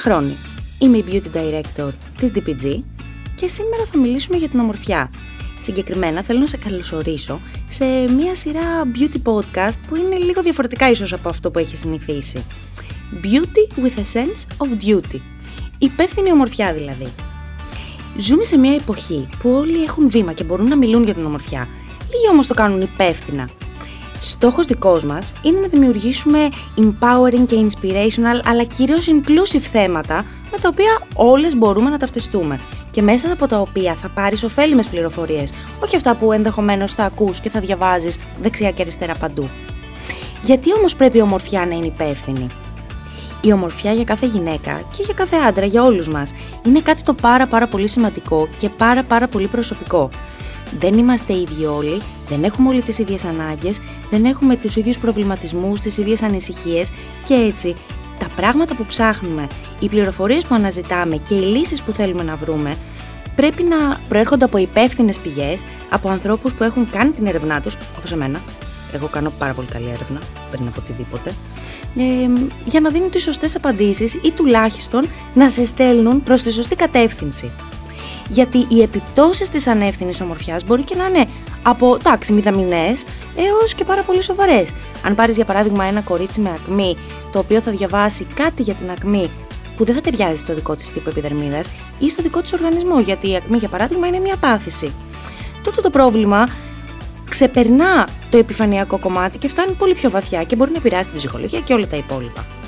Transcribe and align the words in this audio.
Χρόνη. 0.00 0.36
Είμαι 0.78 0.96
η 0.96 1.04
Beauty 1.10 1.36
Director 1.36 1.90
της 2.18 2.30
DPG 2.34 2.82
και 3.34 3.48
σήμερα 3.48 3.84
θα 3.92 3.98
μιλήσουμε 3.98 4.36
για 4.36 4.48
την 4.48 4.58
ομορφιά. 4.60 5.10
Συγκεκριμένα 5.60 6.22
θέλω 6.22 6.38
να 6.38 6.46
σε 6.46 6.56
καλωσορίσω 6.56 7.40
σε 7.70 7.84
μια 8.12 8.34
σειρά 8.34 8.60
beauty 8.94 9.32
podcast 9.32 9.78
που 9.88 9.96
είναι 9.96 10.16
λίγο 10.16 10.42
διαφορετικά 10.42 10.90
ίσως 10.90 11.12
από 11.12 11.28
αυτό 11.28 11.50
που 11.50 11.58
έχει 11.58 11.76
συνηθίσει. 11.76 12.44
Beauty 13.22 13.84
with 13.84 13.98
a 13.98 14.18
sense 14.18 14.66
of 14.66 14.68
duty. 14.88 15.20
Υπεύθυνη 15.78 16.32
ομορφιά 16.32 16.72
δηλαδή. 16.72 17.06
Ζούμε 18.16 18.44
σε 18.44 18.56
μια 18.56 18.74
εποχή 18.74 19.28
που 19.42 19.50
όλοι 19.50 19.82
έχουν 19.82 20.10
βήμα 20.10 20.32
και 20.32 20.44
μπορούν 20.44 20.68
να 20.68 20.76
μιλούν 20.76 21.04
για 21.04 21.14
την 21.14 21.24
ομορφιά. 21.24 21.68
Λίγοι 22.10 22.28
όμως 22.32 22.46
το 22.46 22.54
κάνουν 22.54 22.80
υπεύθυνα. 22.80 23.48
Στόχος 24.20 24.66
δικός 24.66 25.04
μας 25.04 25.32
είναι 25.42 25.60
να 25.60 25.66
δημιουργήσουμε 25.66 26.48
empowering 26.76 27.46
και 27.46 27.66
inspirational 27.66 28.40
αλλά 28.44 28.64
κυρίως 28.64 29.08
inclusive 29.08 29.58
θέματα 29.72 30.24
με 30.52 30.58
τα 30.58 30.68
οποία 30.68 30.98
όλες 31.14 31.56
μπορούμε 31.56 31.90
να 31.90 31.98
ταυτιστούμε 31.98 32.60
και 32.90 33.02
μέσα 33.02 33.32
από 33.32 33.46
τα 33.46 33.58
οποία 33.58 33.94
θα 33.94 34.08
πάρεις 34.08 34.42
ωφέλιμες 34.42 34.86
πληροφορίες, 34.86 35.52
όχι 35.84 35.96
αυτά 35.96 36.16
που 36.16 36.32
ενδεχομένως 36.32 36.94
θα 36.94 37.04
ακούς 37.04 37.40
και 37.40 37.50
θα 37.50 37.60
διαβάζεις 37.60 38.18
δεξιά 38.42 38.70
και 38.70 38.82
αριστερά 38.82 39.14
παντού. 39.14 39.48
Γιατί 40.42 40.74
όμως 40.74 40.96
πρέπει 40.96 41.18
η 41.18 41.20
ομορφιά 41.20 41.66
να 41.66 41.74
είναι 41.74 41.86
υπεύθυνη; 41.86 42.46
Η 43.40 43.52
ομορφιά 43.52 43.92
για 43.92 44.04
κάθε 44.04 44.26
γυναίκα 44.26 44.82
και 44.96 45.02
για 45.02 45.14
κάθε 45.14 45.36
άντρα, 45.36 45.66
για 45.66 45.82
όλους 45.82 46.08
μας, 46.08 46.32
είναι 46.66 46.80
κάτι 46.80 47.02
το 47.02 47.14
πάρα 47.14 47.46
πάρα 47.46 47.68
πολύ 47.68 47.88
σημαντικό 47.88 48.48
και 48.58 48.68
πάρα 48.68 49.02
πάρα 49.02 49.28
πολύ 49.28 49.46
προσωπικό. 49.46 50.10
Δεν 50.78 50.92
είμαστε 50.94 51.32
ίδιοι 51.32 51.64
όλοι, 51.64 52.00
δεν 52.28 52.44
έχουμε 52.44 52.68
όλοι 52.68 52.82
τις 52.82 52.98
ίδιες 52.98 53.24
ανάγκες, 53.24 53.78
δεν 54.10 54.24
έχουμε 54.24 54.56
τους 54.56 54.76
ίδιους 54.76 54.98
προβληματισμούς, 54.98 55.80
τις 55.80 55.96
ίδιες 55.98 56.22
ανησυχίες 56.22 56.90
και 57.24 57.34
έτσι 57.34 57.76
τα 58.18 58.28
πράγματα 58.36 58.74
που 58.74 58.84
ψάχνουμε, 58.84 59.46
οι 59.80 59.88
πληροφορίες 59.88 60.44
που 60.44 60.54
αναζητάμε 60.54 61.16
και 61.16 61.34
οι 61.34 61.40
λύσεις 61.40 61.82
που 61.82 61.92
θέλουμε 61.92 62.22
να 62.22 62.36
βρούμε 62.36 62.76
πρέπει 63.36 63.62
να 63.62 64.00
προέρχονται 64.08 64.44
από 64.44 64.58
υπεύθυνες 64.58 65.18
πηγές, 65.18 65.62
από 65.90 66.08
ανθρώπους 66.08 66.52
που 66.52 66.64
έχουν 66.64 66.90
κάνει 66.90 67.10
την 67.10 67.26
έρευνά 67.26 67.60
τους, 67.60 67.76
όπως 67.98 68.12
εμένα, 68.12 68.40
εγώ 68.92 69.06
κάνω 69.06 69.32
πάρα 69.38 69.52
πολύ 69.52 69.66
καλή 69.66 69.88
έρευνα 69.88 70.20
πριν 70.50 70.66
από 70.66 70.80
οτιδήποτε, 70.84 71.34
ε, 71.96 72.02
για 72.64 72.80
να 72.80 72.90
δίνουν 72.90 73.10
τις 73.10 73.22
σωστές 73.22 73.56
απαντήσεις 73.56 74.14
ή 74.14 74.30
τουλάχιστον 74.30 75.08
να 75.34 75.50
σε 75.50 75.66
στέλνουν 75.66 76.22
προς 76.22 76.42
τη 76.42 76.52
σωστή 76.52 76.76
κατεύθυνση. 76.76 77.50
Γιατί 78.30 78.66
οι 78.68 78.82
επιπτώσεις 78.82 79.48
της 79.48 79.66
ανεύθυνης 79.66 80.20
ομορφιάς 80.20 80.64
μπορεί 80.64 80.82
και 80.82 80.94
να 80.96 81.06
είναι 81.06 81.26
από 81.62 81.94
εντάξει 81.94 82.32
μηδαμινές 82.32 83.04
έως 83.36 83.74
και 83.74 83.84
πάρα 83.84 84.02
πολύ 84.02 84.22
σοβαρές. 84.22 84.68
Αν 85.04 85.14
πάρεις 85.14 85.36
για 85.36 85.44
παράδειγμα 85.44 85.84
ένα 85.84 86.00
κορίτσι 86.00 86.40
με 86.40 86.50
ακμή 86.50 86.96
το 87.32 87.38
οποίο 87.38 87.60
θα 87.60 87.70
διαβάσει 87.70 88.24
κάτι 88.24 88.62
για 88.62 88.74
την 88.74 88.90
ακμή 88.90 89.30
που 89.76 89.84
δεν 89.84 89.94
θα 89.94 90.00
ταιριάζει 90.00 90.42
στο 90.42 90.54
δικό 90.54 90.76
της 90.76 90.90
τύπο 90.90 91.10
επιδερμίδας 91.10 91.68
ή 91.98 92.10
στο 92.10 92.22
δικό 92.22 92.40
της 92.40 92.52
οργανισμό 92.52 93.00
γιατί 93.00 93.30
η 93.30 93.36
ακμή 93.36 93.56
για 93.56 93.68
παράδειγμα 93.68 94.06
είναι 94.06 94.18
μια 94.18 94.36
πάθηση. 94.36 94.92
Τότε 95.62 95.80
το 95.80 95.90
πρόβλημα 95.90 96.48
ξεπερνά 97.28 98.08
το 98.30 98.38
επιφανειακό 98.38 98.98
κομμάτι 98.98 99.38
και 99.38 99.48
φτάνει 99.48 99.72
πολύ 99.72 99.94
πιο 99.94 100.10
βαθιά 100.10 100.44
και 100.44 100.56
μπορεί 100.56 100.70
να 100.70 100.76
επηρεάσει 100.76 101.08
την 101.08 101.18
ψυχολογία 101.18 101.60
και 101.60 101.72
όλα 101.72 101.86
τα 101.86 101.96
υπόλοιπα. 101.96 102.59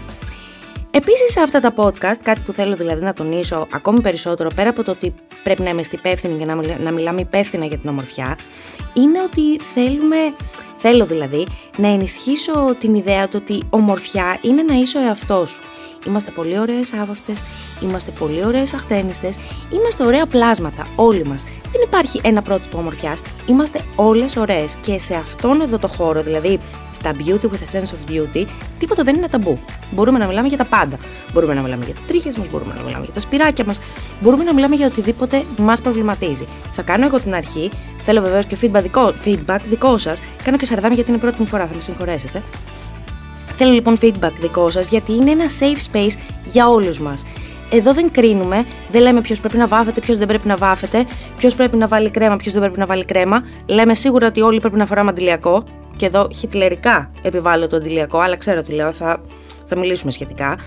Επίσης, 0.95 1.33
σε 1.33 1.41
αυτά 1.41 1.61
τα 1.61 1.75
podcast, 1.77 2.17
κάτι 2.23 2.41
που 2.41 2.53
θέλω 2.53 2.77
δηλαδή 2.77 3.05
να 3.05 3.13
τονίσω 3.13 3.67
ακόμη 3.73 4.01
περισσότερο, 4.01 4.49
πέρα 4.55 4.71
από 4.71 4.83
το 4.83 4.91
ότι 4.91 5.15
πρέπει 5.43 5.63
να 5.63 5.71
είμαστε 5.71 5.97
υπεύθυνοι 5.97 6.39
και 6.39 6.45
να, 6.83 6.91
μιλάμε 6.91 7.21
υπεύθυνα 7.21 7.65
για 7.65 7.79
την 7.79 7.89
ομορφιά, 7.89 8.39
είναι 8.93 9.23
ότι 9.23 9.65
θέλουμε, 9.75 10.17
θέλω 10.77 11.07
δηλαδή, 11.07 11.47
να 11.77 11.89
ενισχύσω 11.89 12.75
την 12.79 12.95
ιδέα 12.95 13.29
του 13.29 13.39
ότι 13.43 13.63
ομορφιά 13.71 14.39
είναι 14.41 14.63
να 14.63 14.75
είσαι 14.75 14.99
ο 14.99 15.01
εαυτός 15.01 15.51
σου. 15.51 15.63
Είμαστε 16.07 16.31
πολύ 16.31 16.59
ωραίες 16.59 16.93
άβαυτες, 16.93 17.43
είμαστε 17.83 18.11
πολύ 18.19 18.45
ωραίες 18.47 18.75
αχτένιστες, 18.75 19.37
είμαστε 19.73 20.05
ωραία 20.05 20.27
πλάσματα 20.27 20.87
όλοι 20.97 21.25
μας. 21.25 21.45
Δεν 21.73 21.81
υπάρχει 21.85 22.21
ένα 22.25 22.43
πρότυπο 22.43 22.79
ομορφιάς, 22.79 23.23
είμαστε 23.47 23.81
όλες 23.97 24.37
ωραίες 24.37 24.77
και 24.77 24.99
σε 24.99 25.15
αυτόν 25.15 25.61
εδώ 25.61 25.79
το 25.79 25.89
χώρο, 25.89 26.23
δηλαδή 26.23 26.61
στα 26.93 27.13
beauty 27.19 27.45
with 27.45 27.63
a 27.67 27.79
sense 27.79 27.91
of 27.91 28.11
duty, 28.11 28.47
τίποτα 28.79 29.03
δεν 29.03 29.15
είναι 29.15 29.29
ταμπού. 29.29 29.59
Μπορούμε 29.91 30.19
να 30.19 30.27
μιλάμε 30.27 30.49
για 30.49 30.57
τα 30.57 30.65
πάντα. 30.65 30.99
Μπορούμε 31.33 31.55
να 31.55 31.63
μιλάμε 31.63 31.85
για 31.85 31.95
τις 31.95 32.07
τρίχες 32.07 32.37
μας, 32.37 32.49
μπορούμε 32.51 32.75
να 32.77 32.83
μιλάμε 32.83 33.05
για 33.05 33.15
τα 33.15 33.21
σπυράκια 33.21 33.65
μας, 33.65 33.81
μπορούμε 34.21 34.45
να 34.45 34.55
μιλάμε 34.55 34.75
για 34.75 34.87
οτιδήποτε 34.87 35.43
μας 35.57 35.81
προβληματίζει. 35.83 36.47
Θα 36.73 36.83
κάνω 36.83 37.07
εγώ 37.07 37.21
την 37.21 37.35
αρχή, 37.35 37.71
θέλω 38.05 38.21
βεβαίως 38.21 38.47
και 38.47 38.57
feedback 38.63 38.83
δικό, 38.83 39.13
feedback 39.25 39.59
δικό 39.69 39.99
σας, 39.99 40.21
κάνω 40.45 40.57
και 40.57 40.65
σαρδάμι 40.65 40.95
γιατί 40.95 41.11
είναι 41.11 41.19
η 41.19 41.23
πρώτη 41.23 41.41
μου 41.41 41.47
φορά, 41.47 41.67
θα 41.67 41.75
με 41.75 41.81
συγχωρέσετε. 41.81 42.43
Θέλω 43.57 43.73
λοιπόν 43.73 43.99
feedback 44.01 44.33
δικό 44.41 44.71
σας 44.71 44.89
γιατί 44.89 45.13
είναι 45.13 45.31
ένα 45.31 45.45
safe 45.59 45.97
space 45.97 46.17
για 46.45 46.69
όλους 46.69 47.01
μας. 47.01 47.25
Εδώ 47.71 47.93
δεν 47.93 48.11
κρίνουμε, 48.11 48.65
δεν 48.91 49.03
λέμε 49.03 49.21
ποιος 49.21 49.41
πρέπει 49.41 49.57
να 49.57 49.67
βάφεται, 49.67 50.01
ποιος 50.01 50.19
δεν 50.19 50.27
πρέπει 50.27 50.49
να 50.49 50.57
βάφεται, 50.57 51.05
ποιος 51.37 51.55
πρέπει 51.55 51.77
να 51.77 51.87
βάλει 51.89 52.11
κρέμα, 52.11 52.37
ποιος 52.37 52.53
δεν 52.53 52.63
πρέπει 52.63 52.79
να 52.79 52.87
βάλει 52.87 53.05
κρέμα. 53.05 53.45
Λέμε 53.67 53.95
σίγουρα 53.95 54.27
ότι 54.27 54.41
όλοι 54.41 54.61
πρέπει 54.61 54.77
να 54.77 54.87
φοράμε 54.87 55.11
αντιλιακό. 55.11 55.65
Και 55.97 56.07
εδώ 56.07 56.29
χιτλερικά 56.35 57.11
επιβάλλω 57.23 57.67
το 57.67 57.77
αντιλιακό, 57.77 58.19
αλλά 58.19 58.37
ξέρω 58.37 58.63
τι 58.63 58.73
λέω, 58.73 58.93
θα, 58.93 59.23
θα 59.65 59.79
μιλήσουμε 59.79 60.11
σχετικά. 60.11 60.59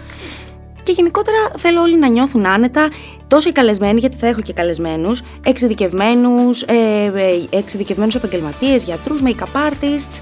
Και 0.84 0.92
γενικότερα 0.92 1.38
θέλω 1.58 1.82
όλοι 1.82 1.98
να 1.98 2.08
νιώθουν 2.08 2.46
άνετα, 2.46 2.90
τόσο 3.28 3.50
οι 3.50 3.52
καλεσμένοι, 3.52 4.00
γιατί 4.00 4.18
θα 4.18 4.28
έχω 4.28 4.42
και 4.42 4.54
καλεσμένους, 4.54 5.22
εξειδικευμένους, 5.46 6.62
ε, 6.62 6.74
ε, 7.16 7.58
εξειδικευμένους 7.58 8.16
επαγγελματίες, 8.16 8.84
γιατρούς, 8.84 9.22
make-up 9.26 9.70
artists, 9.70 10.20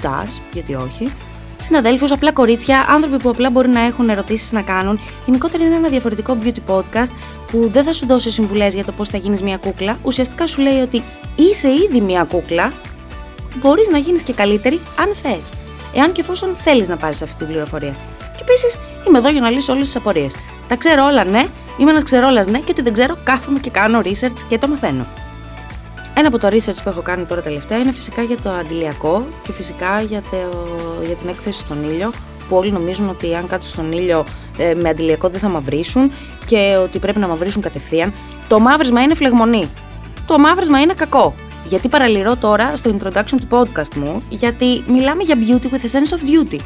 stars, 0.00 0.40
γιατί 0.52 0.74
όχι, 0.74 1.12
συναδέλφους, 1.56 2.12
απλά 2.12 2.32
κορίτσια, 2.32 2.86
άνθρωποι 2.88 3.16
που 3.16 3.28
απλά 3.28 3.50
μπορεί 3.50 3.68
να 3.68 3.80
έχουν 3.80 4.08
ερωτήσεις 4.08 4.52
να 4.52 4.62
κάνουν. 4.62 5.00
Γενικότερα 5.26 5.64
είναι 5.64 5.74
ένα 5.74 5.88
διαφορετικό 5.88 6.38
beauty 6.42 6.74
podcast 6.74 7.10
που 7.50 7.68
δεν 7.72 7.84
θα 7.84 7.92
σου 7.92 8.06
δώσει 8.06 8.30
συμβουλές 8.30 8.74
για 8.74 8.84
το 8.84 8.92
πώς 8.92 9.08
θα 9.08 9.16
γίνεις 9.16 9.42
μια 9.42 9.56
κούκλα. 9.56 9.98
Ουσιαστικά 10.02 10.46
σου 10.46 10.60
λέει 10.60 10.80
ότι 10.80 11.02
είσαι 11.34 11.68
ήδη 11.68 12.00
μια 12.00 12.24
κούκλα, 12.24 12.72
μπορείς 13.60 13.88
να 13.88 13.98
γίνεις 13.98 14.22
και 14.22 14.32
καλύτερη 14.32 14.80
αν 14.98 15.14
θες. 15.22 15.52
Εάν 15.94 16.12
και 16.12 16.20
εφόσον 16.20 16.56
θέλεις 16.56 16.88
να 16.88 16.96
πάρεις 16.96 17.22
αυτή 17.22 17.36
την 17.36 17.46
πληροφορία. 17.46 17.96
Και 18.36 18.42
επίσης 18.48 18.78
είμαι 19.08 19.18
εδώ 19.18 19.30
για 19.30 19.40
να 19.40 19.50
λύσω 19.50 19.72
όλες 19.72 19.84
τις 19.84 19.96
απορίες. 19.96 20.34
Τα 20.68 20.76
ξέρω 20.76 21.04
όλα, 21.04 21.24
ναι, 21.24 21.46
είμαι 21.78 21.90
ένας 21.90 22.02
ξερόλας, 22.02 22.46
ναι, 22.46 22.58
και 22.58 22.70
ότι 22.70 22.82
δεν 22.82 22.92
ξέρω, 22.92 23.16
κάθομαι 23.24 23.58
και 23.58 23.70
κάνω 23.70 24.00
research 24.04 24.40
και 24.48 24.58
το 24.58 24.68
μαθαίνω. 24.68 25.06
Ένα 26.16 26.28
από 26.28 26.38
τα 26.38 26.50
research 26.50 26.78
που 26.82 26.88
έχω 26.88 27.02
κάνει 27.02 27.24
τώρα 27.24 27.40
τελευταία 27.40 27.78
είναι 27.78 27.92
φυσικά 27.92 28.22
για 28.22 28.36
το 28.42 28.50
αντιλιακό 28.50 29.26
και 29.42 29.52
φυσικά 29.52 30.00
για, 30.00 30.22
το, 30.30 30.36
για 31.04 31.14
την 31.14 31.28
έκθεση 31.28 31.60
στον 31.60 31.84
ήλιο 31.84 32.12
που 32.48 32.56
όλοι 32.56 32.70
νομίζουν 32.70 33.08
ότι 33.08 33.34
αν 33.34 33.46
κάτσουν 33.46 33.72
στον 33.72 33.92
ήλιο 33.92 34.24
ε, 34.58 34.74
με 34.74 34.88
αντιλιακό 34.88 35.28
δεν 35.28 35.40
θα 35.40 35.48
μαυρίσουν 35.48 36.12
και 36.46 36.76
ότι 36.82 36.98
πρέπει 36.98 37.18
να 37.18 37.26
μαυρίσουν 37.26 37.62
κατευθείαν. 37.62 38.12
Το 38.48 38.60
μαύρισμα 38.60 39.02
είναι 39.02 39.14
φλεγμονή. 39.14 39.68
Το 40.26 40.38
μαύρισμα 40.38 40.80
είναι 40.80 40.94
κακό. 40.94 41.34
Γιατί 41.64 41.88
παραλυρώ 41.88 42.36
τώρα 42.36 42.76
στο 42.76 42.96
introduction 42.96 43.36
του 43.40 43.48
podcast 43.50 43.94
μου, 43.94 44.22
γιατί 44.28 44.84
μιλάμε 44.86 45.22
για 45.22 45.36
beauty 45.38 45.64
with 45.64 45.84
a 45.84 45.90
sense 45.90 46.14
of 46.16 46.28
duty. 46.28 46.58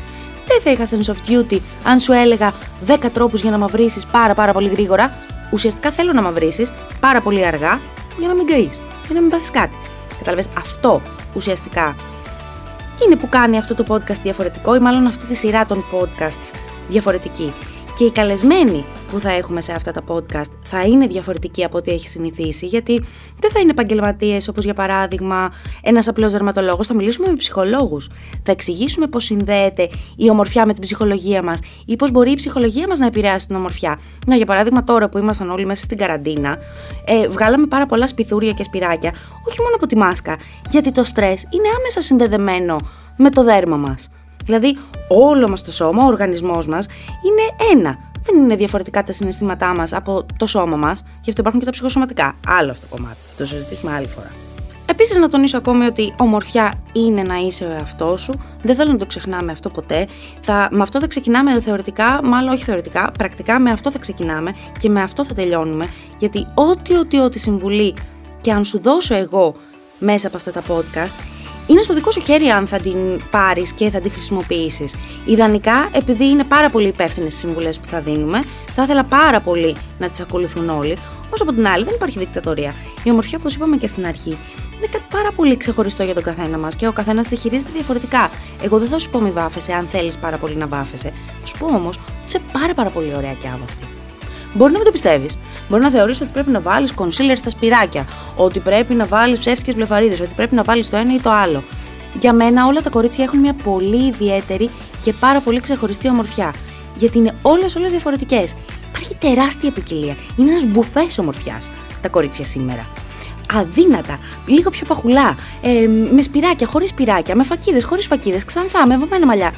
Δεν 0.47 0.61
θα 0.63 0.71
είχα 0.71 0.87
sense 0.91 1.13
of 1.13 1.31
duty 1.31 1.59
αν 1.85 2.01
σου 2.01 2.13
έλεγα 2.13 2.53
10 2.87 2.97
τρόπους 3.13 3.41
για 3.41 3.51
να 3.51 3.59
μαυρίσεις 3.59 4.07
πάρα 4.07 4.35
πάρα 4.35 4.53
πολύ 4.53 4.69
γρήγορα. 4.69 5.13
Ουσιαστικά 5.53 5.91
θέλω 5.91 6.13
να 6.13 6.23
μαυρίσεις 6.23 6.73
πάρα 7.01 7.21
πολύ 7.21 7.47
αργά 7.47 7.81
για 8.19 8.29
να 8.29 8.35
μην 8.35 8.47
καείς 8.47 8.81
για 9.05 9.15
να 9.15 9.21
μην 9.21 9.31
πάθεις 9.31 9.51
κάτι. 9.51 9.77
Κατάλαβες 10.19 10.49
αυτό 10.59 11.03
ουσιαστικά 11.35 11.97
είναι 13.05 13.17
που 13.17 13.29
κάνει 13.29 13.59
αυτό 13.59 13.75
το 13.75 13.85
podcast 13.89 14.21
διαφορετικό 14.23 14.75
ή 14.75 14.79
μάλλον 14.79 15.07
αυτή 15.07 15.25
τη 15.25 15.35
σειρά 15.35 15.67
των 15.67 15.85
podcasts 15.93 16.51
διαφορετική 16.89 17.53
και 17.99 18.05
οι 18.05 18.11
καλεσμένοι 18.11 18.85
που 19.11 19.21
θα 19.21 19.33
έχουμε 19.33 19.61
σε 19.61 19.73
αυτά 19.73 19.91
τα 19.91 20.03
podcast 20.09 20.51
θα 20.63 20.81
είναι 20.81 21.07
διαφορετικοί 21.07 21.65
από 21.65 21.79
ό,τι 21.79 21.91
έχει 21.91 22.09
συνηθίσει, 22.09 22.67
γιατί 22.67 23.03
δεν 23.41 23.51
θα 23.51 23.61
είναι 23.61 23.71
επαγγελματίες 23.71 24.49
όπως 24.49 24.65
για 24.65 24.75
παράδειγμα 24.75 25.53
ένας 25.83 26.09
απλός 26.09 26.33
δερματολόγος, 26.33 26.87
θα 26.87 26.95
μιλήσουμε 26.95 27.29
με 27.29 27.37
ψυχολόγους. 27.37 28.09
Θα 28.43 28.53
εξηγήσουμε 28.53 29.07
πώς 29.07 29.25
συνδέεται 29.25 29.89
η 30.17 30.31
ομορφιά 30.31 30.67
με 30.67 30.73
την 30.73 30.83
ψυχολογία 30.83 31.43
μας 31.43 31.61
ή 31.87 31.97
πώς 31.97 32.11
μπορεί 32.11 32.31
η 32.31 32.35
ψυχολογία 32.35 32.89
μας 32.89 32.99
να 32.99 33.07
επηρεάσει 33.07 33.47
την 33.47 33.57
ομορφιά. 33.57 33.99
Να, 34.27 34.37
για 34.37 34.47
παράδειγμα, 34.47 34.85
τώρα 34.85 35.09
που 35.09 35.19
ήμασταν 35.19 35.51
όλοι 35.51 35.67
μέσα 35.67 35.83
στην 35.83 35.99
καραντίνα, 35.99 36.59
ε, 37.05 37.29
βγάλαμε 37.29 37.67
πάρα 37.67 37.87
πολλά 37.87 38.07
σπιθούρια 38.07 38.53
και 38.53 38.63
σπυράκια, 38.63 39.11
όχι 39.49 39.61
μόνο 39.61 39.75
από 39.75 39.87
τη 39.87 39.97
μάσκα, 39.97 40.37
γιατί 40.71 40.93
το 40.93 41.05
στρες 41.05 41.43
είναι 41.51 41.69
άμεσα 41.79 42.01
συνδεδεμένο 42.01 42.77
με 43.17 43.31
το 43.31 43.45
δέρμα 43.45 43.77
μας. 43.77 44.11
Δηλαδή 44.49 44.79
όλο 45.09 45.49
μας 45.49 45.63
το 45.63 45.73
σώμα, 45.73 46.05
ο 46.05 46.07
οργανισμός 46.07 46.67
μας 46.67 46.87
είναι 47.25 47.73
ένα. 47.73 47.99
Δεν 48.23 48.43
είναι 48.43 48.57
διαφορετικά 48.57 49.05
τα 49.05 49.13
συναισθήματά 49.13 49.75
μας 49.75 49.93
από 49.93 50.27
το 50.37 50.47
σώμα 50.47 50.77
μας, 50.77 51.05
γι' 51.23 51.29
αυτό 51.29 51.41
υπάρχουν 51.41 51.61
και 51.61 51.67
τα 51.67 51.73
ψυχοσωματικά. 51.73 52.35
Άλλο 52.47 52.71
αυτό 52.71 52.87
το 52.91 52.97
κομμάτι, 52.97 53.17
το 53.37 53.47
συζητήσουμε 53.47 53.93
άλλη 53.93 54.07
φορά. 54.07 54.31
Επίσης, 54.91 55.17
να 55.17 55.29
τονίσω 55.29 55.57
ακόμη 55.57 55.85
ότι 55.85 56.15
ομορφιά 56.19 56.73
είναι 56.93 57.23
να 57.23 57.37
είσαι 57.37 57.65
ο 57.65 57.71
εαυτός 57.71 58.21
σου. 58.21 58.33
Δεν 58.63 58.75
θέλω 58.75 58.93
να 58.93 58.99
το 58.99 59.07
ξεχνάμε 59.07 59.53
αυτό 59.53 59.71
ποτέ. 59.71 60.07
Θα, 60.41 60.69
με 60.71 60.83
αυτό 60.83 61.01
θα 61.01 61.07
ξεκινάμε 61.07 61.61
θεωρητικά, 61.61 62.21
μάλλον 62.23 62.53
όχι 62.53 62.65
θεωρητικά, 62.65 63.11
πρακτικά 63.19 63.59
με 63.59 63.71
αυτό 63.71 63.91
θα 63.91 63.99
ξεκινάμε 63.99 64.55
και 64.81 64.89
με 64.89 65.03
αυτό 65.03 65.25
θα 65.25 65.35
τελειώνουμε. 65.35 65.89
Γιατί 66.19 66.47
ό,τι, 66.55 66.95
ό,τι, 66.95 67.19
ό,τι 67.19 67.39
συμβουλή 67.39 67.95
και 68.41 68.53
αν 68.53 68.65
σου 68.65 68.81
δώσω 68.81 69.15
εγώ 69.15 69.55
μέσα 69.99 70.27
από 70.27 70.37
αυτά 70.37 70.53
τα 70.53 70.63
podcast, 70.69 71.15
είναι 71.69 71.83
στο 71.83 71.95
δικό 71.95 72.11
σου 72.11 72.21
χέρι 72.21 72.49
αν 72.49 72.67
θα 72.67 72.79
την 72.79 73.21
πάρεις 73.31 73.73
και 73.73 73.91
θα 73.91 74.01
την 74.01 74.11
χρησιμοποιήσεις. 74.11 74.95
Ιδανικά, 75.25 75.89
επειδή 75.93 76.25
είναι 76.25 76.45
πάρα 76.45 76.71
πολύ 76.71 76.89
υπεύθυνες 76.89 77.35
οι 77.35 77.39
συμβουλές 77.39 77.79
που 77.79 77.87
θα 77.89 78.01
δίνουμε, 78.01 78.43
θα 78.75 78.83
ήθελα 78.83 79.05
πάρα 79.05 79.41
πολύ 79.41 79.77
να 79.99 80.09
τις 80.09 80.21
ακολουθούν 80.21 80.69
όλοι. 80.69 80.99
Όσο 81.31 81.43
από 81.43 81.53
την 81.53 81.67
άλλη, 81.67 81.85
δεν 81.85 81.95
υπάρχει 81.95 82.19
δικτατορία. 82.19 82.75
Η 83.03 83.11
ομορφιά, 83.11 83.39
όπως 83.41 83.55
είπαμε 83.55 83.77
και 83.77 83.87
στην 83.87 84.07
αρχή, 84.07 84.39
είναι 84.77 84.87
κάτι 84.91 85.05
πάρα 85.11 85.33
πολύ 85.33 85.57
ξεχωριστό 85.57 86.03
για 86.03 86.15
τον 86.15 86.23
καθένα 86.23 86.59
μας 86.59 86.77
και 86.77 86.87
ο 86.87 86.93
καθένας 86.93 87.27
τη 87.27 87.37
χειρίζεται 87.37 87.71
διαφορετικά. 87.73 88.31
Εγώ 88.63 88.79
δεν 88.79 88.89
θα 88.89 88.99
σου 88.99 89.11
πω 89.11 89.21
μη 89.21 89.31
βάφεσαι 89.31 89.73
αν 89.73 89.87
θέλεις 89.87 90.19
πάρα 90.19 90.37
πολύ 90.37 90.55
να 90.55 90.67
βάφεσαι. 90.67 91.13
Θα 91.41 91.47
σου 91.47 91.59
πω 91.59 91.67
όμως 91.67 91.97
ότι 91.97 92.13
είσαι 92.27 92.39
πάρα, 92.53 92.75
πάρα 92.75 92.91
πολύ 92.91 93.15
ωραία 93.17 93.33
και 93.33 93.49
άβαυτη. 93.49 93.85
Μπορεί 94.55 94.73
να 94.73 94.77
μην 94.79 94.87
το 94.87 94.93
πιστεύεις. 94.93 95.39
Μπορεί 95.69 95.83
να 95.83 95.91
θεωρήσει 95.91 96.23
ότι 96.23 96.33
πρέπει 96.33 96.51
να 96.51 96.61
βάλεις 96.61 96.93
κονσίλερ 96.93 97.37
στα 97.37 97.51
σπυράκια, 97.51 98.07
ότι 98.37 98.61
πρέπει 98.61 98.95
να 98.95 99.05
βάλεις 99.07 99.39
ψεύτικες 99.39 99.75
μπλεφαρίδε, 99.75 100.23
ότι 100.23 100.33
πρέπει 100.37 100.55
να 100.55 100.63
βάλεις 100.63 100.91
το 100.91 100.97
ένα 100.97 101.15
ή 101.15 101.21
το 101.21 101.31
άλλο. 101.31 101.65
Για 102.21 102.33
μένα 102.33 102.67
όλα 102.67 102.81
τα 102.81 102.91
κορίτσια 102.91 103.25
έχουν 103.25 103.39
μια 103.39 103.55
πολύ 103.65 104.07
ιδιαίτερη 104.07 104.71
και 105.03 105.13
πάρα 105.13 105.41
πολύ 105.41 105.61
ξεχωριστή 105.61 106.09
ομορφιά. 106.09 106.55
Γιατί 106.97 107.19
είναι 107.19 107.33
όλες 107.43 107.77
όλες 107.77 107.91
διαφορετικές. 107.91 108.55
Υπάρχει 108.89 109.15
τεράστια 109.15 109.73
ποικιλία. 109.73 110.17
Είναι 110.37 110.51
ένας 110.51 110.65
μπουφές 110.65 111.19
ομορφιάς 111.19 111.71
τα 112.03 112.09
κορίτσια 112.09 112.45
σήμερα. 112.45 112.87
Αδύνατα, 113.53 114.19
λίγο 114.47 114.71
πιο 114.71 114.87
παχουλά, 114.87 115.37
ε, 115.61 115.87
με 116.13 116.23
σπυράκια, 116.23 116.67
χωρίς 116.67 116.89
σπυράκια, 116.89 117.35
με 117.35 117.45
φακίδες, 117.45 117.85
χωρίς 117.85 118.07
φακίδες, 118.07 118.45
ξανθά, 118.45 118.87
με 118.87 118.99
βαμμένα 118.99 119.27
μαλλιά. 119.27 119.53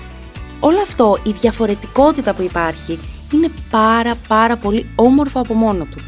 Όλο 0.61 0.81
αυτό, 0.81 1.19
η 1.23 1.31
διαφορετικότητα 1.31 2.35
που 2.35 2.43
υπάρχει, 2.43 2.99
είναι 3.33 3.49
πάρα 3.71 4.15
πάρα 4.29 4.57
πολύ 4.57 4.91
όμορφο 4.95 5.41
από 5.41 5.55
μόνο 5.55 5.85
του. 5.85 6.01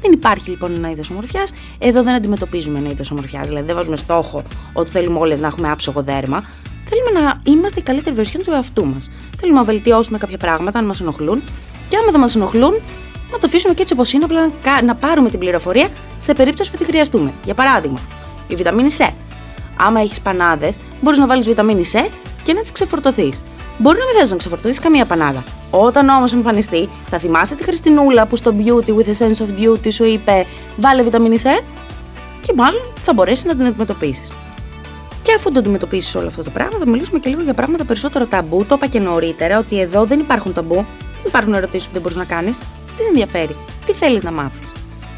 Δεν 0.00 0.12
υπάρχει 0.12 0.50
λοιπόν 0.50 0.74
ένα 0.74 0.90
είδος 0.90 1.10
ομορφιάς. 1.10 1.52
Εδώ 1.78 2.02
δεν 2.02 2.14
αντιμετωπίζουμε 2.14 2.78
ένα 2.78 2.88
είδος 2.90 3.10
ομορφιάς. 3.10 3.46
Δηλαδή 3.46 3.66
δεν 3.66 3.76
βάζουμε 3.76 3.96
στόχο 3.96 4.42
ότι 4.72 4.90
θέλουμε 4.90 5.18
όλες 5.18 5.40
να 5.40 5.46
έχουμε 5.46 5.70
άψογο 5.70 6.02
δέρμα. 6.02 6.42
Θέλουμε 6.88 7.20
να 7.20 7.40
είμαστε 7.52 7.80
η 7.80 7.82
καλύτερη 7.82 8.14
βερσιόν 8.14 8.42
του 8.42 8.50
εαυτού 8.50 8.86
μας. 8.86 9.10
Θέλουμε 9.38 9.58
να 9.58 9.64
βελτιώσουμε 9.64 10.18
κάποια 10.18 10.38
πράγματα 10.38 10.78
αν 10.78 10.84
μας 10.84 11.00
ενοχλούν. 11.00 11.42
Και 11.88 11.96
άμα 11.96 12.10
δεν 12.10 12.20
μας 12.20 12.34
ενοχλούν, 12.34 12.72
να 13.32 13.38
το 13.38 13.46
αφήσουμε 13.46 13.74
και 13.74 13.82
έτσι 13.82 13.94
όπως 13.94 14.12
είναι, 14.12 14.24
απλά 14.24 14.50
να 14.82 14.94
πάρουμε 14.94 15.30
την 15.30 15.38
πληροφορία 15.38 15.88
σε 16.18 16.32
περίπτωση 16.32 16.70
που 16.70 16.76
τη 16.76 16.84
χρειαστούμε. 16.84 17.32
Για 17.44 17.54
παράδειγμα, 17.54 18.00
η 18.48 18.54
βιταμίνη 18.54 18.88
C. 18.98 19.10
Άμα 19.76 20.00
έχεις 20.00 20.20
πανάδες, 20.20 20.76
μπορείς 21.00 21.18
να 21.18 21.26
βάλεις 21.26 21.46
βιταμίνη 21.46 21.84
C 21.92 22.08
και 22.42 22.52
να 22.52 22.60
τις 22.60 22.72
ξεφορτωθείς. 22.72 23.42
Μπορεί 23.78 23.98
να 23.98 24.04
μην 24.04 24.14
θες 24.14 24.30
να 24.30 24.36
ξεφορτωθείς 24.36 24.78
καμία 24.78 25.04
πανάδα. 25.04 25.44
Όταν 25.70 26.08
όμως 26.08 26.32
εμφανιστεί, 26.32 26.88
θα 27.10 27.18
θυμάστε 27.18 27.54
τη 27.54 27.62
Χριστινούλα 27.62 28.26
που 28.26 28.36
στο 28.36 28.54
Beauty 28.58 28.88
with 28.88 29.06
a 29.06 29.16
Sense 29.18 29.44
of 29.44 29.60
Duty 29.60 29.92
σου 29.92 30.04
είπε 30.04 30.46
Βάλε 30.76 31.02
βιταμίνη 31.02 31.36
C 31.42 31.62
και 32.40 32.52
μάλλον 32.56 32.80
θα 33.02 33.12
μπορέσεις 33.12 33.44
να 33.44 33.56
την 33.56 33.66
αντιμετωπίσεις. 33.66 34.32
Και 35.22 35.32
αφού 35.36 35.52
το 35.52 35.58
αντιμετωπίσεις 35.58 36.14
όλο 36.14 36.26
αυτό 36.26 36.42
το 36.42 36.50
πράγμα, 36.50 36.78
θα 36.78 36.88
μιλήσουμε 36.88 37.18
και 37.18 37.28
λίγο 37.28 37.42
για 37.42 37.54
πράγματα 37.54 37.84
περισσότερο 37.84 38.26
ταμπού. 38.26 38.64
Το 38.64 38.74
είπα 38.74 38.86
και 38.86 38.98
νωρίτερα 38.98 39.58
ότι 39.58 39.80
εδώ 39.80 40.04
δεν 40.04 40.20
υπάρχουν 40.20 40.52
ταμπού, 40.52 40.74
δεν 40.98 41.24
υπάρχουν 41.26 41.54
ερωτήσεις 41.54 41.86
που 41.86 41.92
δεν 41.92 42.02
μπορείς 42.02 42.16
να 42.16 42.24
κάνεις. 42.24 42.56
Τι 42.96 43.02
σε 43.02 43.08
ενδιαφέρει, 43.08 43.56
τι 43.86 43.92
θέλεις 43.92 44.22
να 44.22 44.32
μάθεις; 44.32 44.72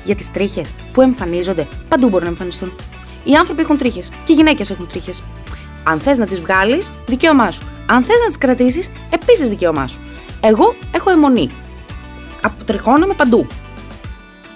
Για 0.05 0.15
τις 0.15 0.31
τρίχες 0.31 0.75
που 0.93 1.01
εμφανίζονται, 1.01 1.67
παντού 1.89 2.09
μπορούν 2.09 2.25
να 2.25 2.31
εμφανιστούν. 2.31 2.75
Οι 3.25 3.35
άνθρωποι 3.35 3.61
έχουν 3.61 3.77
τρίχες 3.79 4.09
και 4.25 4.33
οι 4.33 4.35
γυναίκες 4.35 4.71
έχουν 4.71 4.87
τρίχες. 4.87 5.23
Αν 5.85 6.01
θες 6.01 6.19
να 6.19 6.27
τις 6.27 6.41
βγάλεις, 6.41 6.91
δικαίωμά 7.07 7.51
σου. 7.51 7.67
Αν 7.87 8.05
θες 8.05 8.21
να 8.21 8.27
τις 8.27 8.39
κρατήσεις, 8.39 8.91
επίσης 9.11 9.49
δικαίωμά 9.49 9.87
σου. 9.87 9.99
Εγώ 10.41 10.75
έχω 10.95 11.11
αιμονή. 11.11 11.51
Αποτριχώνομαι 12.43 13.15
παντού. 13.15 13.47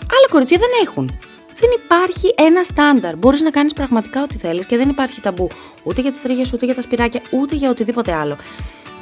Άλλα 0.01 0.29
κορίτσια 0.31 0.59
δεν 0.59 0.69
έχουν. 0.83 1.11
Δεν 1.55 1.71
υπάρχει 1.85 2.35
ένα 2.37 2.63
στάνταρ. 2.63 3.17
Μπορείς 3.17 3.43
να 3.43 3.51
κάνεις 3.51 3.73
πραγματικά 3.73 4.23
ό,τι 4.23 4.37
θέλεις 4.39 4.67
και 4.67 4.77
δεν 4.77 4.89
υπάρχει 4.89 5.21
ταμπού 5.21 5.49
ούτε 5.83 6.01
για 6.01 6.11
τις 6.11 6.23
τρίχες, 6.23 6.53
ούτε 6.53 6.65
για 6.65 6.75
τα 6.75 6.81
σπυράκια, 6.81 7.21
ούτε 7.31 7.57
για 7.57 7.71
οτιδήποτε 7.71 8.15
άλλο. 8.15 8.37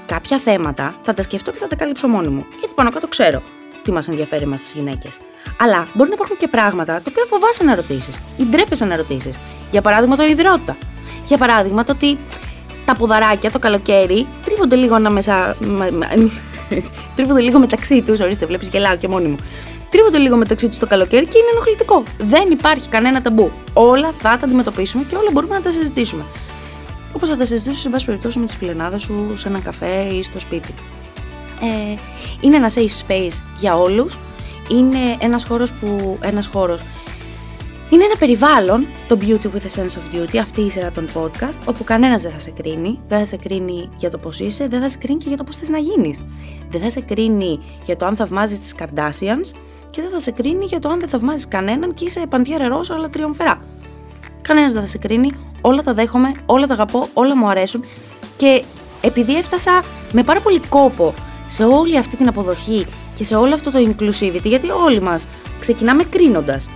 Κάποια 0.06 0.38
θέματα 0.38 1.00
θα 1.02 1.12
τα 1.12 1.22
σκεφτώ 1.22 1.50
και 1.50 1.58
θα 1.58 1.66
τα 1.66 1.76
καλύψω 1.76 2.08
μόνη 2.08 2.28
μου. 2.28 2.46
Γιατί 2.58 2.74
πάνω 2.74 2.90
κάτω 2.90 3.06
ξέρω 3.06 3.42
τι 3.82 3.92
μας 3.92 4.08
ενδιαφέρει 4.08 4.46
μα 4.46 4.56
τις 4.56 4.72
γυναίκες. 4.72 5.18
Αλλά 5.58 5.88
μπορεί 5.94 6.08
να 6.08 6.14
υπάρχουν 6.14 6.36
και 6.36 6.48
πράγματα 6.48 6.94
τα 6.94 7.02
οποία 7.08 7.24
φοβάσαι 7.28 7.64
να 7.64 7.74
ρωτήσεις 7.74 8.18
ή 8.36 8.44
ντρέπεσαι 8.44 8.84
να 8.84 8.96
ρωτήσεις. 8.96 9.34
Για 9.70 9.82
παράδειγμα, 9.82 10.16
το 10.16 10.24
υδρότα. 10.24 10.76
Για 11.26 11.38
παράδειγμα, 11.38 11.84
το 11.84 11.92
ότι 11.92 12.18
τα 12.88 12.94
ποδαράκια 12.94 13.50
το 13.50 13.58
καλοκαίρι 13.58 14.26
τρίβονται 14.44 14.76
λίγο 14.76 14.94
ανάμεσα. 14.94 15.56
τρίβονται 17.16 17.40
λίγο 17.40 17.58
μεταξύ 17.58 18.02
τους. 18.02 18.20
Ορίστε, 18.20 18.46
βλέπεις, 18.46 18.68
γελάω 18.68 18.96
και 18.96 19.08
μόνη 19.08 19.28
μου. 19.28 19.36
Τρίβονται 19.90 20.18
λίγο 20.18 20.36
μεταξύ 20.36 20.68
τους 20.68 20.78
το 20.78 20.86
καλοκαίρι 20.86 21.26
και 21.26 21.38
είναι 21.38 21.48
ενοχλητικό. 21.52 22.02
Δεν 22.18 22.50
υπάρχει 22.50 22.88
κανένα 22.88 23.22
ταμπού. 23.22 23.50
Όλα 23.72 24.12
θα 24.18 24.36
τα 24.38 24.46
αντιμετωπίσουμε 24.46 25.04
και 25.08 25.16
όλα 25.16 25.30
μπορούμε 25.32 25.54
να 25.54 25.60
τα 25.60 25.72
συζητήσουμε. 25.72 26.22
Όπως 27.12 27.28
θα 27.28 27.36
τα 27.36 27.46
συζητούσες, 27.46 27.80
σε 27.82 27.88
πάση 27.88 28.04
περιπτώσει, 28.04 28.38
με 28.38 28.44
τις 28.44 28.54
φιλενάδες 28.54 29.02
σου 29.02 29.32
σε 29.36 29.48
ένα 29.48 29.60
καφέ 29.60 30.00
ή 30.00 30.22
στο 30.22 30.38
σπίτι. 30.38 30.74
Ε, 31.62 31.98
είναι 32.40 32.56
ένα 32.56 32.70
safe 32.74 33.10
space 33.10 33.42
για 33.58 33.76
όλους. 33.76 34.18
Είναι 34.70 35.16
ένας 35.18 35.44
χώρος 35.44 35.72
που, 35.72 36.18
ένας 36.20 36.46
χώρος 36.46 36.80
είναι 37.90 38.04
ένα 38.04 38.16
περιβάλλον, 38.18 38.86
το 39.08 39.16
Beauty 39.20 39.44
with 39.44 39.66
a 39.66 39.80
Sense 39.80 39.98
of 39.98 40.14
Duty, 40.14 40.36
αυτή 40.36 40.60
η 40.60 40.70
σειρά 40.70 40.92
των 40.92 41.08
podcast, 41.14 41.58
όπου 41.64 41.84
κανένας 41.84 42.22
δεν 42.22 42.32
θα 42.32 42.38
σε 42.38 42.50
κρίνει. 42.50 43.00
Δεν 43.08 43.18
θα 43.18 43.24
σε 43.24 43.36
κρίνει 43.36 43.88
για 43.96 44.10
το 44.10 44.18
πώς 44.18 44.40
είσαι, 44.40 44.66
δεν 44.68 44.80
θα 44.80 44.88
σε 44.88 44.96
κρίνει 44.96 45.18
και 45.18 45.28
για 45.28 45.36
το 45.36 45.44
πώς 45.44 45.56
θες 45.56 45.68
να 45.68 45.78
γίνεις. 45.78 46.24
Δεν 46.70 46.80
θα 46.80 46.90
σε 46.90 47.00
κρίνει 47.00 47.58
για 47.84 47.96
το 47.96 48.06
αν 48.06 48.16
θαυμάζεις 48.16 48.60
τις 48.60 48.74
Kardashians 48.78 49.56
και 49.90 50.00
δεν 50.00 50.10
θα 50.10 50.20
σε 50.20 50.30
κρίνει 50.30 50.64
για 50.64 50.78
το 50.78 50.88
αν 50.88 50.98
δεν 50.98 51.08
θαυμάζεις 51.08 51.48
κανέναν 51.48 51.94
και 51.94 52.04
είσαι 52.04 52.22
παντιέρα 52.28 52.68
ροζ 52.68 52.90
αλλά 52.90 53.08
τριομφερά. 53.08 53.62
Κανένας 54.42 54.72
δεν 54.72 54.80
θα 54.80 54.86
σε 54.88 54.98
κρίνει, 54.98 55.30
όλα 55.60 55.82
τα 55.82 55.94
δέχομαι, 55.94 56.32
όλα 56.46 56.66
τα 56.66 56.74
αγαπώ, 56.74 57.08
όλα 57.14 57.36
μου 57.36 57.48
αρέσουν 57.48 57.84
και 58.36 58.62
επειδή 59.00 59.36
έφτασα 59.36 59.84
με 60.12 60.22
πάρα 60.22 60.40
πολύ 60.40 60.60
κόπο 60.68 61.14
σε 61.48 61.64
όλη 61.64 61.98
αυτή 61.98 62.16
την 62.16 62.28
αποδοχή 62.28 62.86
και 63.14 63.24
σε 63.24 63.36
όλο 63.36 63.54
αυτό 63.54 63.70
το 63.70 63.78
inclusivity, 63.78 64.44
γιατί 64.44 64.70
όλοι 64.70 65.00
μας 65.00 65.26
ξεκινάμε 65.58 66.04
κρίνοντας 66.04 66.68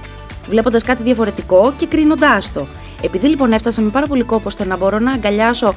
βλέποντας 0.48 0.82
κάτι 0.82 1.02
διαφορετικό 1.02 1.72
και 1.76 1.86
κρίνοντάς 1.86 2.52
το. 2.52 2.66
Επειδή 3.02 3.26
λοιπόν 3.26 3.52
έφτασα 3.52 3.80
με 3.80 3.90
πάρα 3.90 4.06
πολύ 4.06 4.22
κόπο 4.22 4.50
στο 4.50 4.64
να 4.64 4.76
μπορώ 4.76 4.98
να 4.98 5.12
αγκαλιάσω 5.12 5.74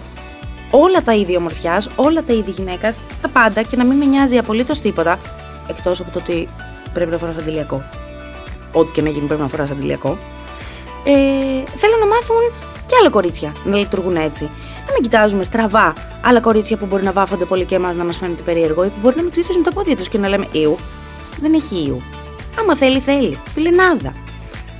όλα 0.71 1.03
τα 1.03 1.13
είδη 1.13 1.35
ομορφιάς, 1.37 1.89
όλα 1.95 2.23
τα 2.23 2.33
είδη 2.33 2.51
γυναίκας, 2.51 2.99
τα 3.21 3.27
πάντα 3.27 3.61
και 3.61 3.75
να 3.75 3.83
μην 3.85 3.97
με 3.97 4.05
νοιάζει 4.05 4.37
απολύτως 4.37 4.79
τίποτα, 4.79 5.19
εκτός 5.69 5.99
από 5.99 6.11
το 6.11 6.19
ότι 6.19 6.49
πρέπει 6.93 7.11
να 7.11 7.17
φορά 7.17 7.35
αντιλιακό. 7.39 7.83
Ό,τι 8.71 8.91
και 8.91 9.01
να 9.01 9.09
γίνει 9.09 9.27
πρέπει 9.27 9.41
να 9.41 9.47
φορά 9.47 9.63
αντιλιακό. 9.63 10.17
Ε, 11.03 11.11
θέλω 11.75 11.95
να 11.99 12.05
μάθουν 12.05 12.71
και 12.85 12.95
άλλα 12.99 13.09
κορίτσια 13.09 13.53
να 13.65 13.75
λειτουργούν 13.77 14.15
έτσι. 14.15 14.43
Να 14.87 14.93
μην 14.93 15.01
κοιτάζουμε 15.01 15.43
στραβά 15.43 15.93
άλλα 16.21 16.39
κορίτσια 16.39 16.77
που 16.77 16.85
μπορεί 16.85 17.03
να 17.03 17.11
βάφονται 17.11 17.45
πολύ 17.45 17.65
και 17.65 17.75
εμάς 17.75 17.95
να 17.95 18.03
μας 18.03 18.17
φαίνεται 18.17 18.41
περίεργο 18.41 18.83
ή 18.83 18.87
που 18.87 18.95
μπορεί 19.01 19.15
να 19.15 19.21
μην 19.21 19.31
ξυρίζουν 19.31 19.63
τα 19.63 19.71
πόδια 19.71 19.95
τους 19.95 20.07
και 20.07 20.17
να 20.17 20.27
λέμε 20.27 20.47
Ιου. 20.51 20.77
Δεν 21.41 21.53
έχει 21.53 21.83
Ιου. 21.87 22.01
Άμα 22.59 22.75
θέλει, 22.75 22.99
θέλει. 22.99 23.39
Φιλενάδα 23.53 24.13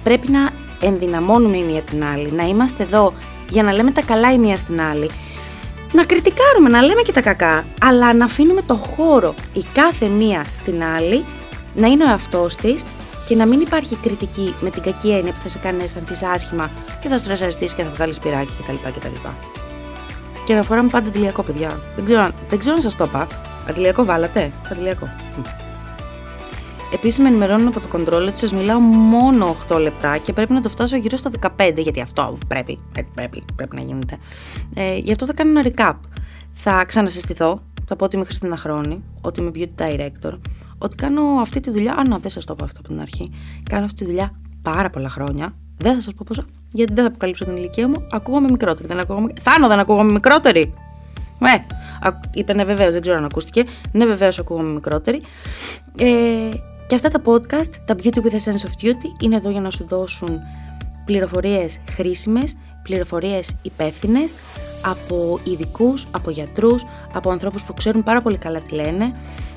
πρέπει 0.06 0.32
να 0.32 0.50
ενδυναμώνουμε 0.82 1.58
η 1.58 1.64
μία 1.64 1.82
την 1.82 2.04
άλλη, 2.04 2.32
να 2.32 2.44
είμαστε 2.44 2.84
εδώ 2.84 3.14
για 3.50 3.64
να 3.64 3.72
λέμε 3.72 3.92
τα 3.92 4.02
καλά 4.02 4.34
η 4.34 4.38
μία 4.38 4.58
στην 4.58 4.82
άλλη, 4.82 5.10
να 5.92 6.04
κριτικάρουμε, 6.04 6.70
να 6.70 6.82
λέμε 6.82 7.02
και 7.02 7.12
τα 7.12 7.22
κακά, 7.22 7.66
αλλά 7.82 8.14
να 8.14 8.26
αφήνουμε 8.26 8.62
το 8.62 8.76
χώρο 8.76 9.34
η 9.54 9.64
κάθε 9.74 10.08
μία 10.08 10.46
στην 10.54 10.84
άλλη 10.84 11.26
να 11.76 11.88
είναι 11.88 12.04
ο 12.04 12.10
εαυτός 12.10 12.56
της 12.56 12.84
και 13.28 13.36
να 13.36 13.46
μην 13.46 13.62
υπάρχει 13.62 13.96
κριτική 13.96 14.56
με 14.60 14.70
την 14.70 14.82
κακή 14.82 15.10
έννοια 15.10 15.32
που 15.32 15.40
θα 15.42 15.50
σε 15.50 15.58
κάνει 15.58 15.78
να 15.78 15.84
αισθανθείς 15.84 16.24
άσχημα 16.24 16.72
και 17.02 17.08
θα 17.08 17.18
στρεσαριστεί 17.18 17.66
και 17.66 17.84
θα 17.84 17.90
βγάλεις 17.94 18.20
πυράκι 18.20 18.54
κτλ. 18.62 18.76
κτλ. 19.00 19.28
Και 20.46 20.54
να 20.54 20.64
φοράμε 20.64 20.90
πάντα 20.90 21.08
αντιλιακό, 21.08 21.44
παιδιά. 21.44 21.80
Δεν 21.96 22.06
ξέρω, 22.06 22.30
δεν 22.50 22.60
ξέρω 22.60 22.76
αν 22.76 22.82
σας 22.82 22.96
το 22.96 23.04
είπα. 23.04 23.28
Αντιλιακό 23.70 24.06
βάλατε; 24.06 24.52
Αντιλιακό. 24.72 25.10
Επίσης, 26.94 27.20
με 27.20 27.28
ενημερώνουν 27.28 27.68
από 27.68 27.80
το 27.80 27.88
control 27.94 28.28
ότι 28.28 28.40
σας 28.40 28.54
μιλάω 28.54 28.80
μόνο 28.80 29.56
8 29.70 29.80
λεπτά 29.80 30.18
και 30.18 30.34
πρέπει 30.34 30.54
να 30.54 30.62
το 30.62 30.70
φτάσω 30.70 30.98
γύρω 30.98 31.18
στα 31.18 31.32
15, 31.58 31.74
γιατί 31.78 32.02
αυτό 32.02 32.38
πρέπει, 32.48 32.80
πρέπει, 33.14 33.44
πρέπει 33.56 33.76
να 33.76 33.82
γίνεται. 33.82 34.18
Ε, 34.76 34.98
γι' 34.98 35.12
αυτό 35.12 35.26
θα 35.26 35.34
κάνω 35.34 35.60
ένα 35.60 35.72
recap. 35.76 35.94
Θα 36.54 36.86
ξανασυστηθώ, 36.86 37.60
θα 37.88 37.96
πω 37.96 38.06
ότι 38.06 38.16
είμαι 38.16 38.26
Χριστίνα 38.26 38.58
Χρόνη, 38.58 39.04
ότι 39.22 39.40
είμαι 39.40 39.52
beauty 39.56 39.82
director, 39.82 40.40
ότι 40.78 40.96
κάνω 40.96 41.22
αυτή 41.22 41.60
τη 41.60 41.70
δουλειά. 41.70 41.94
Α, 41.94 42.08
να, 42.08 42.18
δεν 42.18 42.32
σας 42.32 42.46
το 42.46 42.54
είπα 42.54 42.66
αυτό 42.66 42.80
από 42.80 42.88
την 42.88 43.02
αρχή. 43.02 43.32
Κάνω 43.70 43.86
αυτή 43.86 43.98
τη 43.98 44.06
δουλειά 44.06 44.32
πάρα 44.62 44.90
πολλά 44.90 45.10
χρόνια. 45.10 45.56
Δεν 45.78 45.94
θα 45.94 46.02
σας 46.02 46.14
πω 46.14 46.24
πόσο, 46.28 46.46
γιατί 46.72 46.94
δεν 46.94 47.04
θα 47.04 47.10
αποκαλύψω 47.10 47.46
την 47.46 47.56
ηλικία 47.56 47.88
μου. 47.88 48.08
Ακούγομαι 48.12 48.48
μικρότερη. 48.52 48.88
Δεν 48.88 49.00
ακούγομαι... 49.00 49.34
Θάνο, 49.42 49.68
δεν 49.68 49.80
ακούγομαι 49.80 50.12
μικρότερη. 50.12 50.74
Ναι, 51.40 51.66
είπε 52.34 52.54
ναι, 52.54 52.64
βεβαίως, 52.64 52.92
δεν 52.92 53.02
ξέρω 53.02 53.18
αν 53.18 53.26
ακούστηκε. 53.26 53.64
Ναι, 53.92 54.06
βεβαίως 54.06 54.40
ακούγομαι 54.40 54.72
μικρότερη. 54.72 55.22
Ε, 55.98 56.50
και 56.88 56.96
αυτά 56.96 57.10
τα 57.10 57.22
podcast, 57.26 57.70
τα 57.86 57.96
Beauty 58.04 58.18
with 58.18 58.34
a 58.34 58.52
Sense 58.52 58.66
of 58.66 58.86
Duty, 58.86 59.22
είναι 59.22 59.36
εδώ 59.36 59.50
για 59.50 59.62
να 59.62 59.70
σου 59.70 59.86
δώσουν 59.88 60.40
πληροφορίες 61.06 61.80
χρήσιμες, 61.92 62.58
πληροφορίες 62.84 63.56
υπεύθυνες 63.62 64.34
από 64.86 65.40
ειδικούς, 65.44 66.08
από 66.12 66.30
γιατρούς, 66.30 66.86
από 67.14 67.30
ανθρώπους 67.32 67.64
που 67.64 67.74
ξέρουν 67.74 68.04
πάρα 68.04 68.22
πολύ 68.22 68.38
καλά 68.38 68.60
τι 68.60 68.76
λένε, 68.76 69.14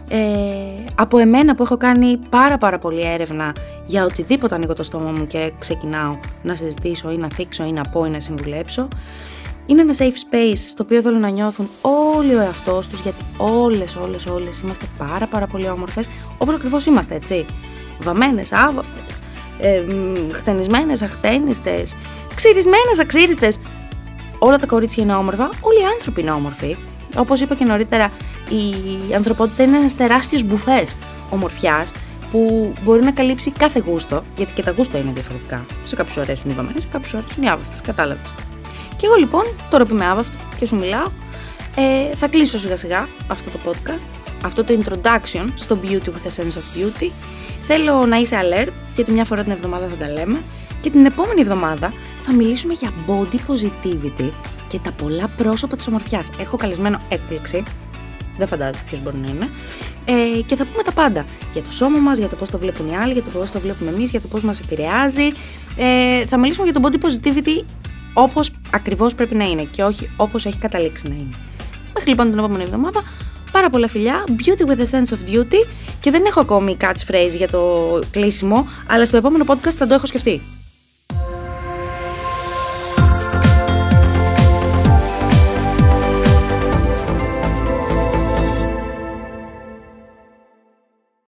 ε, 0.08 0.18
από 0.94 1.18
εμένα 1.18 1.54
που 1.54 1.62
έχω 1.62 1.76
κάνει 1.76 2.16
πάρα 2.16 2.58
πάρα 2.58 2.78
πολύ 2.78 3.02
έρευνα 3.02 3.54
για 3.86 4.04
οτιδήποτε 4.04 4.54
ανοίγω 4.54 4.72
το 4.72 4.82
στόμα 4.82 5.10
μου 5.10 5.26
και 5.26 5.52
ξεκινάω 5.58 6.18
να 6.42 6.54
συζητήσω 6.54 7.10
ή 7.10 7.16
να 7.16 7.28
θίξω 7.34 7.64
ή 7.64 7.72
να 7.72 7.82
πω 7.82 8.04
ή 8.04 8.10
να 8.10 8.20
συμβουλέψω, 8.20 8.88
Είναι 9.70 9.80
ένα 9.80 9.94
safe 9.98 10.34
space 10.34 10.56
στο 10.68 10.82
οποίο 10.82 11.00
θέλω 11.00 11.18
να 11.18 11.28
νιώθουν 11.28 11.68
όλοι 11.80 12.34
ο 12.34 12.40
εαυτός 12.40 12.86
τους, 12.86 13.00
γιατί 13.00 13.24
όλες, 13.36 13.96
όλες, 13.96 14.26
όλες 14.26 14.60
είμαστε 14.60 14.86
πάρα, 14.98 15.26
πάρα 15.26 15.46
πολύ 15.46 15.68
όμορφες, 15.68 16.08
όπως 16.38 16.54
ακριβώς 16.54 16.86
είμαστε, 16.86 17.14
έτσι. 17.14 17.44
Βαμμένες, 18.00 18.52
άβαυτες, 18.52 19.18
ε, 19.58 19.82
χτενισμένες, 20.32 21.02
αχτένιστες, 21.02 21.94
ξυρισμένες, 22.34 22.98
αξίριστες. 23.00 23.58
Όλα 24.38 24.58
τα 24.58 24.66
κορίτσια 24.66 25.02
είναι 25.02 25.14
όμορφα, 25.14 25.48
όλοι 25.60 25.80
οι 25.80 25.84
άνθρωποι 25.94 26.20
είναι 26.20 26.30
όμορφοι. 26.30 26.76
Όπως 27.16 27.40
είπα 27.40 27.54
και 27.54 27.64
νωρίτερα, 27.64 28.12
η 28.48 29.14
ανθρωπότητα 29.14 29.62
είναι 29.62 29.76
ένας 29.76 29.96
τεράστιος 29.96 30.44
μπουφές 30.44 30.96
ομορφιάς 31.30 31.92
που 32.32 32.72
μπορεί 32.84 33.04
να 33.04 33.10
καλύψει 33.10 33.50
κάθε 33.50 33.82
γούστο, 33.86 34.22
γιατί 34.36 34.52
και 34.52 34.62
τα 34.62 34.70
γούστα 34.70 34.98
είναι 34.98 35.12
διαφορετικά. 35.12 35.66
Σε 35.84 35.96
κάποιους 35.96 36.16
αρέσουν 36.16 36.50
οι 36.50 36.54
βαμμένες, 36.54 36.82
σε 36.82 36.88
κάποιους 36.88 37.14
αρέσουν 37.14 37.42
οι 37.42 37.48
άβαυτες. 37.48 37.80
Κατάλαβες. 37.80 38.34
Και 38.98 39.06
εγώ 39.06 39.14
λοιπόν, 39.14 39.42
τώρα 39.70 39.84
που 39.84 39.94
είμαι 39.94 40.06
άβαυτη 40.06 40.38
και 40.58 40.66
σου 40.66 40.76
μιλάω, 40.76 41.06
ε, 41.76 42.16
θα 42.16 42.28
κλείσω 42.28 42.58
σιγά 42.58 42.76
σιγά 42.76 43.08
αυτό 43.26 43.50
το 43.50 43.58
podcast, 43.64 44.06
αυτό 44.44 44.64
το 44.64 44.78
introduction 44.78 45.44
στο 45.54 45.78
beauty 45.82 46.06
with 46.06 46.28
a 46.28 46.40
sense 46.40 46.56
of 46.56 46.76
beauty. 46.76 47.10
Θέλω 47.62 48.06
να 48.06 48.16
είσαι 48.16 48.36
alert, 48.42 48.72
γιατί 48.94 49.12
μια 49.12 49.24
φορά 49.24 49.42
την 49.42 49.52
εβδομάδα 49.52 49.88
θα 49.88 49.94
τα 49.94 50.08
λέμε. 50.08 50.42
Και 50.80 50.90
την 50.90 51.06
επόμενη 51.06 51.40
εβδομάδα 51.40 51.92
θα 52.22 52.32
μιλήσουμε 52.32 52.74
για 52.74 52.90
body 53.06 53.34
positivity 53.34 54.30
και 54.68 54.78
τα 54.78 54.92
πολλά 54.92 55.28
πρόσωπα 55.36 55.76
της 55.76 55.86
ομορφιάς. 55.86 56.30
Έχω 56.40 56.56
καλεσμένο 56.56 57.00
έκπληξη, 57.08 57.62
δεν 58.38 58.46
φαντάζεσαι 58.46 58.82
ποιος 58.86 59.02
μπορεί 59.02 59.16
να 59.16 59.28
είναι. 59.30 59.50
Ε, 60.04 60.40
και 60.46 60.56
θα 60.56 60.64
πούμε 60.64 60.82
τα 60.82 60.92
πάντα. 60.92 61.24
Για 61.52 61.62
το 61.62 61.70
σώμα 61.70 61.98
μας, 61.98 62.18
για 62.18 62.28
το 62.28 62.36
πώς 62.36 62.50
το 62.50 62.58
βλέπουν 62.58 62.88
οι 62.88 62.96
άλλοι, 62.96 63.12
για 63.12 63.22
το 63.22 63.30
πώς 63.30 63.50
το 63.50 63.60
βλέπουμε 63.60 63.90
εμείς, 63.90 64.10
για 64.10 64.20
το 64.20 64.28
πώς 64.28 64.42
μας 64.42 64.60
επηρεάζει. 64.60 65.32
Ε, 65.76 66.26
θα 66.26 66.38
μιλήσουμε 66.38 66.68
για 66.70 66.80
το 66.80 66.88
body 66.88 66.96
positivity 67.06 67.64
όπως 68.22 68.50
ακριβώς 68.70 69.14
πρέπει 69.14 69.34
να 69.34 69.44
είναι 69.44 69.62
και 69.62 69.82
όχι 69.82 70.10
όπως 70.16 70.46
έχει 70.46 70.58
καταλήξει 70.58 71.08
να 71.08 71.14
είναι. 71.14 71.34
Μέχρι 71.94 72.08
λοιπόν 72.08 72.30
την 72.30 72.38
επόμενη 72.38 72.62
εβδομάδα. 72.62 73.02
Πάρα 73.52 73.70
πολλά 73.70 73.88
φιλιά, 73.88 74.24
beauty 74.26 74.70
with 74.70 74.78
a 74.78 74.90
sense 74.90 75.14
of 75.14 75.34
duty 75.34 75.68
και 76.00 76.10
δεν 76.10 76.24
έχω 76.24 76.40
ακόμη 76.40 76.76
catchphrase 76.80 77.36
για 77.36 77.48
το 77.48 78.00
κλείσιμο, 78.10 78.66
αλλά 78.86 79.06
στο 79.06 79.16
επόμενο 79.16 79.44
podcast 79.48 79.74
θα 79.76 79.86
το 79.86 79.94
έχω 79.94 80.06
σκεφτεί. 80.06 80.57